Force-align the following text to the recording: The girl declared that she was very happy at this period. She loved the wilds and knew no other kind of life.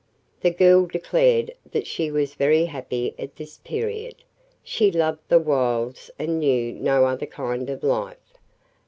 The 0.39 0.49
girl 0.49 0.87
declared 0.87 1.53
that 1.73 1.85
she 1.85 2.09
was 2.09 2.33
very 2.33 2.65
happy 2.65 3.13
at 3.19 3.35
this 3.35 3.57
period. 3.59 4.15
She 4.63 4.89
loved 4.91 5.21
the 5.29 5.37
wilds 5.37 6.09
and 6.17 6.39
knew 6.39 6.73
no 6.73 7.05
other 7.05 7.27
kind 7.27 7.69
of 7.69 7.83
life. 7.83 8.33